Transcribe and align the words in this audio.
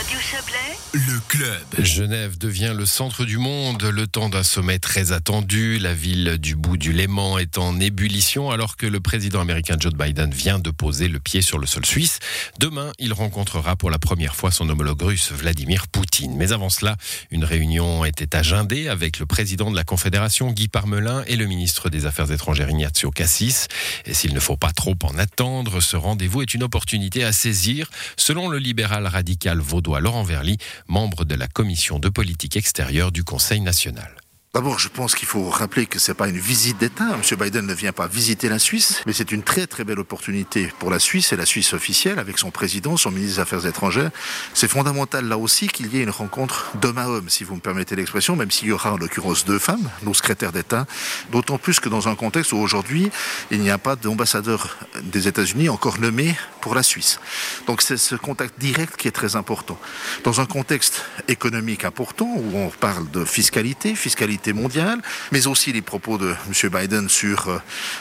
Radio 0.00 0.18
Chablais, 0.18 0.78
Le 0.94 1.20
club. 1.28 1.84
Genève 1.84 2.38
devient 2.38 2.72
le 2.74 2.86
centre 2.86 3.26
du 3.26 3.36
monde, 3.36 3.82
le 3.82 4.06
temps 4.06 4.30
d'un 4.30 4.42
sommet 4.42 4.78
très 4.78 5.12
attendu. 5.12 5.78
La 5.78 5.92
ville 5.92 6.38
du 6.38 6.56
bout 6.56 6.78
du 6.78 6.94
Léman 6.94 7.36
est 7.36 7.58
en 7.58 7.78
ébullition 7.78 8.50
alors 8.50 8.78
que 8.78 8.86
le 8.86 9.00
président 9.00 9.42
américain 9.42 9.76
Joe 9.78 9.92
Biden 9.92 10.30
vient 10.30 10.58
de 10.58 10.70
poser 10.70 11.08
le 11.08 11.18
pied 11.20 11.42
sur 11.42 11.58
le 11.58 11.66
sol 11.66 11.84
suisse. 11.84 12.18
Demain, 12.58 12.92
il 12.98 13.12
rencontrera 13.12 13.76
pour 13.76 13.90
la 13.90 13.98
première 13.98 14.34
fois 14.34 14.50
son 14.50 14.70
homologue 14.70 15.02
russe 15.02 15.32
Vladimir 15.32 15.86
Poutine. 15.86 16.34
Mais 16.34 16.52
avant 16.52 16.70
cela, 16.70 16.96
une 17.30 17.44
réunion 17.44 18.06
était 18.06 18.34
agendée 18.34 18.88
avec 18.88 19.18
le 19.18 19.26
président 19.26 19.70
de 19.70 19.76
la 19.76 19.84
Confédération 19.84 20.50
Guy 20.50 20.68
Parmelin 20.68 21.24
et 21.26 21.36
le 21.36 21.44
ministre 21.44 21.90
des 21.90 22.06
Affaires 22.06 22.32
étrangères 22.32 22.70
Ignazio 22.70 23.10
Cassis. 23.10 23.68
Et 24.06 24.14
s'il 24.14 24.32
ne 24.32 24.40
faut 24.40 24.56
pas 24.56 24.72
trop 24.72 24.96
en 25.02 25.18
attendre, 25.18 25.82
ce 25.82 25.96
rendez-vous 25.96 26.40
est 26.40 26.54
une 26.54 26.62
opportunité 26.62 27.22
à 27.22 27.32
saisir, 27.32 27.90
selon 28.16 28.48
le 28.48 28.56
libéral 28.56 29.06
radical 29.06 29.58
vaudois 29.58 29.89
Laurent 29.98 30.22
Verly, 30.22 30.58
membre 30.86 31.24
de 31.24 31.34
la 31.34 31.48
commission 31.48 31.98
de 31.98 32.08
politique 32.08 32.56
extérieure 32.56 33.10
du 33.10 33.24
Conseil 33.24 33.60
national. 33.60 34.14
D'abord, 34.52 34.80
je 34.80 34.88
pense 34.88 35.14
qu'il 35.14 35.28
faut 35.28 35.48
rappeler 35.48 35.86
que 35.86 36.00
c'est 36.00 36.12
pas 36.12 36.26
une 36.26 36.36
visite 36.36 36.76
d'État. 36.78 37.06
M. 37.14 37.38
Biden 37.38 37.64
ne 37.66 37.72
vient 37.72 37.92
pas 37.92 38.08
visiter 38.08 38.48
la 38.48 38.58
Suisse, 38.58 39.00
mais 39.06 39.12
c'est 39.12 39.30
une 39.30 39.44
très 39.44 39.68
très 39.68 39.84
belle 39.84 40.00
opportunité 40.00 40.72
pour 40.80 40.90
la 40.90 40.98
Suisse 40.98 41.32
et 41.32 41.36
la 41.36 41.46
Suisse 41.46 41.72
officielle 41.72 42.18
avec 42.18 42.36
son 42.36 42.50
président, 42.50 42.96
son 42.96 43.12
ministre 43.12 43.36
des 43.36 43.42
Affaires 43.42 43.64
étrangères. 43.64 44.10
C'est 44.52 44.66
fondamental 44.66 45.26
là 45.26 45.38
aussi 45.38 45.68
qu'il 45.68 45.94
y 45.94 46.00
ait 46.00 46.02
une 46.02 46.10
rencontre 46.10 46.72
d'homme 46.80 46.98
à 46.98 47.06
homme, 47.06 47.28
si 47.28 47.44
vous 47.44 47.54
me 47.54 47.60
permettez 47.60 47.94
l'expression, 47.94 48.34
même 48.34 48.50
s'il 48.50 48.66
y 48.66 48.72
aura 48.72 48.94
en 48.94 48.96
l'occurrence 48.96 49.44
deux 49.44 49.60
femmes, 49.60 49.88
nos 50.02 50.14
secrétaires 50.14 50.50
d'État, 50.50 50.84
d'autant 51.30 51.58
plus 51.58 51.78
que 51.78 51.88
dans 51.88 52.08
un 52.08 52.16
contexte 52.16 52.52
où 52.52 52.56
aujourd'hui 52.56 53.08
il 53.52 53.60
n'y 53.60 53.70
a 53.70 53.78
pas 53.78 53.94
d'ambassadeur 53.94 54.78
des 55.00 55.28
États-Unis 55.28 55.68
encore 55.68 56.00
nommé 56.00 56.34
pour 56.60 56.74
la 56.74 56.82
Suisse. 56.82 57.20
Donc 57.68 57.82
c'est 57.82 57.96
ce 57.96 58.16
contact 58.16 58.58
direct 58.58 58.96
qui 58.96 59.06
est 59.06 59.12
très 59.12 59.36
important. 59.36 59.78
Dans 60.24 60.40
un 60.40 60.46
contexte 60.46 61.04
économique 61.28 61.84
important 61.84 62.26
où 62.26 62.56
on 62.56 62.70
parle 62.70 63.08
de 63.12 63.24
fiscalité, 63.24 63.94
fiscalité 63.94 64.39
mondiale, 64.48 65.00
mais 65.32 65.46
aussi 65.46 65.72
les 65.72 65.82
propos 65.82 66.18
de 66.18 66.34
M. 66.48 66.70
Biden 66.70 67.08
sur 67.08 67.48
euh, 67.48 67.58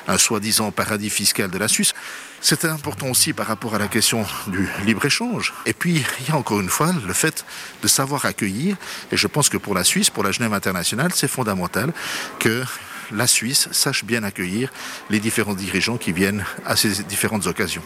un 0.08 0.18
soi-disant 0.18 0.72
paradis 0.72 1.10
fiscal 1.10 1.50
de 1.50 1.58
la 1.58 1.68
Suisse. 1.68 1.94
C'est 2.42 2.66
important 2.66 3.08
aussi 3.08 3.34
par 3.34 3.48
rapport 3.48 3.76
à 3.76 3.80
la 3.80 3.88
question 3.88 4.26
du 4.48 4.70
libre-échange. 4.86 5.54
Et 5.66 5.74
puis, 5.74 6.04
il 6.22 6.30
y 6.30 6.32
a 6.32 6.38
encore 6.38 6.62
une 6.62 6.70
fois 6.70 6.94
le 7.06 7.14
fait 7.14 7.46
de 7.84 7.88
savoir 7.88 8.26
accueillir. 8.26 8.78
Et 9.12 9.18
je 9.18 9.28
pense 9.28 9.50
que 9.50 9.58
pour 9.58 9.76
la 9.76 9.84
Suisse, 9.84 10.10
pour 10.10 10.24
la 10.24 10.32
Genève 10.32 10.54
internationale, 10.54 11.12
c'est 11.14 11.28
fondamental 11.28 11.92
que 12.40 12.64
la 13.12 13.28
Suisse 13.28 13.68
sache 13.72 14.06
bien 14.06 14.24
accueillir 14.24 14.72
les 15.10 15.20
différents 15.20 15.56
dirigeants 15.56 15.98
qui 15.98 16.14
viennent 16.14 16.46
à 16.66 16.76
ces 16.76 17.04
différentes 17.04 17.48
occasions. 17.48 17.84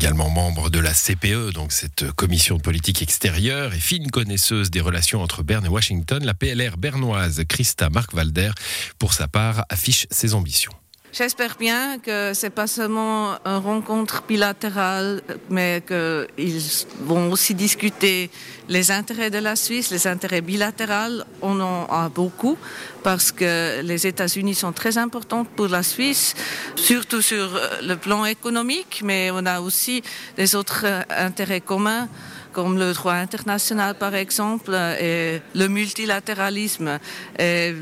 Également 0.00 0.30
membre 0.30 0.70
de 0.70 0.78
la 0.78 0.94
CPE, 0.94 1.52
donc 1.52 1.72
cette 1.72 2.10
commission 2.12 2.56
de 2.56 2.62
politique 2.62 3.02
extérieure 3.02 3.74
et 3.74 3.78
fine 3.78 4.10
connaisseuse 4.10 4.70
des 4.70 4.80
relations 4.80 5.22
entre 5.22 5.42
Berne 5.42 5.66
et 5.66 5.68
Washington, 5.68 6.24
la 6.24 6.32
PLR 6.32 6.78
bernoise 6.78 7.42
Christa 7.46 7.90
Mark-Walder, 7.90 8.52
pour 8.98 9.12
sa 9.12 9.28
part, 9.28 9.66
affiche 9.68 10.06
ses 10.10 10.32
ambitions. 10.32 10.72
J'espère 11.12 11.56
bien 11.58 11.98
que 11.98 12.32
c'est 12.34 12.50
pas 12.50 12.68
seulement 12.68 13.34
une 13.44 13.56
rencontre 13.56 14.22
bilatérale, 14.28 15.22
mais 15.48 15.82
qu'ils 15.84 16.62
vont 17.00 17.32
aussi 17.32 17.52
discuter 17.54 18.30
les 18.68 18.92
intérêts 18.92 19.30
de 19.30 19.38
la 19.38 19.56
Suisse, 19.56 19.90
les 19.90 20.06
intérêts 20.06 20.40
bilatéraux. 20.40 21.24
On 21.42 21.60
en 21.60 21.86
a 21.86 22.08
beaucoup 22.08 22.56
parce 23.02 23.32
que 23.32 23.80
les 23.82 24.06
États-Unis 24.06 24.54
sont 24.54 24.72
très 24.72 24.98
importants 24.98 25.44
pour 25.44 25.66
la 25.66 25.82
Suisse, 25.82 26.34
surtout 26.76 27.22
sur 27.22 27.60
le 27.82 27.96
plan 27.96 28.24
économique, 28.24 29.02
mais 29.04 29.32
on 29.32 29.44
a 29.46 29.60
aussi 29.60 30.02
des 30.36 30.54
autres 30.54 30.86
intérêts 31.10 31.60
communs 31.60 32.08
comme 32.52 32.78
le 32.78 32.92
droit 32.92 33.14
international 33.14 33.94
par 33.94 34.14
exemple, 34.14 34.74
et 35.00 35.40
le 35.54 35.68
multilatéralisme, 35.68 36.98
et 37.38 37.74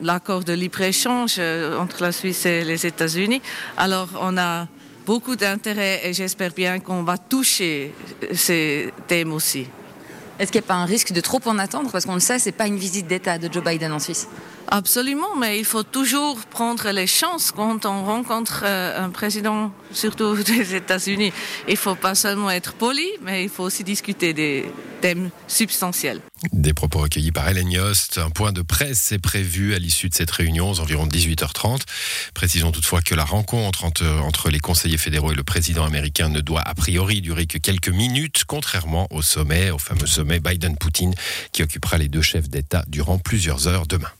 l'accord 0.00 0.44
de 0.44 0.52
libre-échange 0.52 1.38
entre 1.78 2.02
la 2.02 2.12
Suisse 2.12 2.46
et 2.46 2.64
les 2.64 2.86
États-Unis. 2.86 3.42
Alors 3.76 4.08
on 4.20 4.36
a 4.36 4.66
beaucoup 5.06 5.36
d'intérêt 5.36 6.00
et 6.04 6.12
j'espère 6.14 6.52
bien 6.52 6.80
qu'on 6.80 7.02
va 7.02 7.18
toucher 7.18 7.92
ces 8.32 8.92
thèmes 9.06 9.32
aussi. 9.32 9.66
Est-ce 10.38 10.50
qu'il 10.50 10.60
n'y 10.60 10.66
a 10.66 10.68
pas 10.68 10.74
un 10.74 10.86
risque 10.86 11.12
de 11.12 11.20
trop 11.20 11.40
en 11.44 11.58
attendre? 11.58 11.90
Parce 11.92 12.06
qu'on 12.06 12.14
le 12.14 12.20
sait, 12.20 12.38
ce 12.38 12.46
n'est 12.46 12.52
pas 12.52 12.66
une 12.66 12.78
visite 12.78 13.06
d'État 13.06 13.38
de 13.38 13.52
Joe 13.52 13.62
Biden 13.62 13.92
en 13.92 14.00
Suisse. 14.00 14.26
Absolument, 14.68 15.36
mais 15.38 15.58
il 15.58 15.64
faut 15.64 15.82
toujours 15.82 16.38
prendre 16.46 16.90
les 16.90 17.06
chances 17.06 17.52
quand 17.52 17.86
on 17.86 18.04
rencontre 18.04 18.62
euh, 18.64 19.04
un 19.04 19.10
président, 19.10 19.72
surtout 19.92 20.36
des 20.42 20.74
États-Unis. 20.74 21.32
Il 21.68 21.72
ne 21.72 21.78
faut 21.78 21.94
pas 21.94 22.14
seulement 22.14 22.50
être 22.50 22.74
poli, 22.74 23.06
mais 23.22 23.44
il 23.44 23.48
faut 23.48 23.62
aussi 23.62 23.84
discuter 23.84 24.32
des 24.32 24.64
thèmes 25.00 25.30
substantiels. 25.48 26.20
Des 26.52 26.74
propos 26.74 27.00
recueillis 27.00 27.30
par 27.30 27.48
Hélène 27.48 27.70
Yost. 27.70 28.18
Un 28.18 28.30
point 28.30 28.52
de 28.52 28.62
presse 28.62 29.12
est 29.12 29.18
prévu 29.18 29.74
à 29.74 29.78
l'issue 29.78 30.08
de 30.08 30.14
cette 30.14 30.30
réunion, 30.30 30.70
aux 30.70 30.80
environs 30.80 31.06
18h30. 31.06 31.82
Précisons 32.34 32.72
toutefois 32.72 33.02
que 33.02 33.14
la 33.14 33.24
rencontre 33.24 33.84
entre, 33.84 34.06
entre 34.06 34.50
les 34.50 34.60
conseillers 34.60 34.98
fédéraux 34.98 35.32
et 35.32 35.36
le 35.36 35.44
président 35.44 35.84
américain 35.84 36.28
ne 36.28 36.40
doit 36.40 36.62
a 36.62 36.74
priori 36.74 37.20
durer 37.20 37.46
que 37.46 37.58
quelques 37.58 37.88
minutes, 37.88 38.44
contrairement 38.46 39.06
au 39.10 39.22
sommet, 39.22 39.70
au 39.70 39.78
fameux 39.78 40.06
sommet 40.06 40.40
Biden-Poutine, 40.40 41.14
qui 41.52 41.62
occupera 41.62 41.98
les 41.98 42.08
deux 42.08 42.22
chefs 42.22 42.48
d'État 42.48 42.84
durant 42.88 43.18
plusieurs 43.18 43.68
heures 43.68 43.86
demain. 43.86 44.10